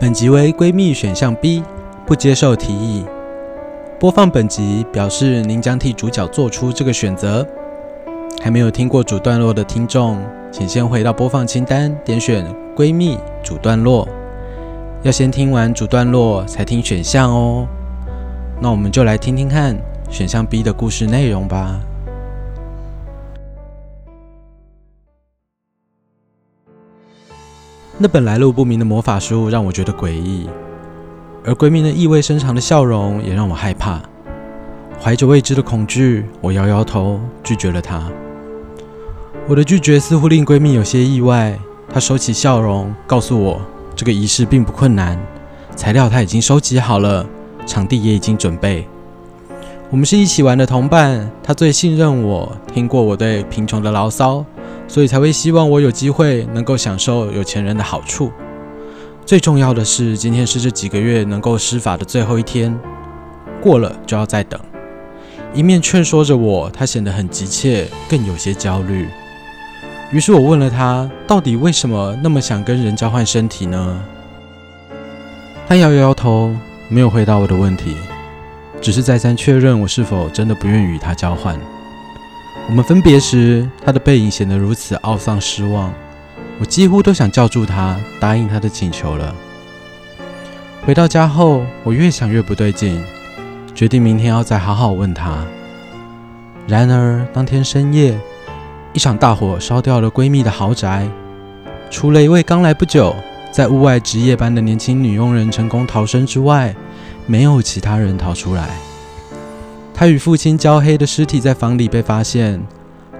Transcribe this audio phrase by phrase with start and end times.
[0.00, 1.62] 本集为闺蜜选项 B，
[2.06, 3.04] 不接受提议。
[3.98, 7.46] 播放本集表示您将替主角做出这个选择。
[8.40, 10.16] 还没有听过主段落的听众，
[10.50, 14.08] 请先回到播放清单，点选闺蜜主段落。
[15.02, 17.68] 要先听完主段落才听选项哦。
[18.58, 19.76] 那我们就来听听看
[20.08, 21.78] 选项 B 的故事内容吧。
[28.02, 30.48] 那本来路不明的魔法书让我觉得诡异，
[31.44, 34.00] 而闺蜜那意味深长的笑容也让我害怕。
[34.98, 38.10] 怀着未知的恐惧，我摇摇头，拒绝了她。
[39.46, 41.58] 我的拒绝似乎令闺蜜有些意外，
[41.92, 43.60] 她收起笑容，告诉我
[43.94, 45.18] 这个仪式并不困难，
[45.76, 47.26] 材料她已经收集好了，
[47.66, 48.86] 场地也已经准备。
[49.90, 54.42] 我们是一起玩的同伴，她最信任我，听过我对贫穷的牢骚。
[54.90, 58.32] 所以才会希望我有机会能够享受有钱人的好处。
[59.24, 62.76] 最重要的是，今天是这几个月能够施法的最后一天，
[63.62, 64.60] 过了就要再等。
[65.54, 69.06] 一面劝说着我，他显得很急切，更有些焦虑。
[70.10, 74.02] 于是我问了他，到底为什么那么想跟人交换身体呢？
[75.68, 76.52] 他摇摇头，
[76.88, 77.94] 没有回答我的问题，
[78.80, 81.56] 只是再三确认我是否真的不愿与他交换。
[82.70, 85.92] 我们分别时，他的背影显得如此懊丧失望，
[86.60, 89.34] 我几乎都想叫住他，答应他的请求了。
[90.86, 93.04] 回到家后，我越想越不对劲，
[93.74, 95.44] 决定明天要再好好问他。
[96.68, 98.16] 然而当天深夜，
[98.92, 101.08] 一场大火烧掉了闺蜜的豪宅，
[101.90, 103.12] 除了一位刚来不久、
[103.50, 106.72] 在屋外值夜班的年轻女佣人成功逃生之外，
[107.26, 108.68] 没有其他人逃出来。
[110.00, 112.58] 他与父亲焦黑的尸体在房里被发现，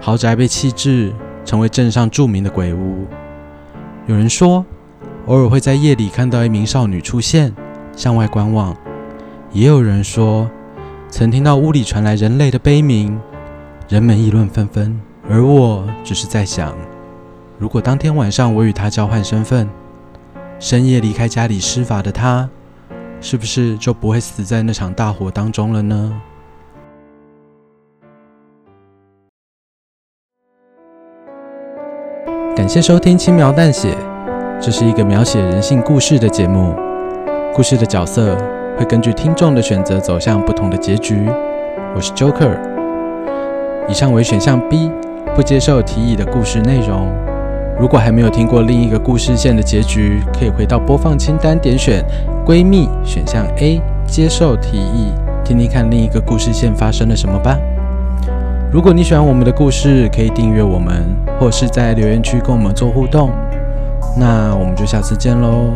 [0.00, 1.12] 豪宅被弃置，
[1.44, 3.04] 成为镇上著名的鬼屋。
[4.06, 4.64] 有人说，
[5.26, 7.52] 偶尔会在夜里看到一名少女出现，
[7.96, 8.72] 向外观望；
[9.50, 10.48] 也有人说，
[11.10, 13.18] 曾听到屋里传来人类的悲鸣。
[13.88, 16.72] 人们议论纷纷，而我只是在想，
[17.58, 19.68] 如果当天晚上我与他交换身份，
[20.60, 22.48] 深夜离开家里施法的他，
[23.20, 26.22] 是不是就不会死在那场大火当中了呢？
[32.58, 33.90] 感谢收听《轻描淡写》，
[34.60, 36.74] 这是一个描写人性故事的节目。
[37.54, 38.36] 故事的角色
[38.76, 41.28] 会根据听众的选择走向不同的结局。
[41.94, 42.58] 我是 Joker。
[43.88, 44.90] 以上为选项 B，
[45.36, 47.08] 不接受提议的故事内容。
[47.78, 52.04] 如果还没有听过另一个故事线的结局，可以回到播放清单，点选
[52.44, 55.12] “闺蜜”选项 A，接受提议，
[55.44, 57.56] 听听看另一个故事线发生了什么吧。
[58.70, 61.02] 如果你喜欢我们的故事，可以订阅我们，
[61.40, 63.30] 或是在留言区跟我们做互动。
[64.14, 65.72] 那我们就下次见喽。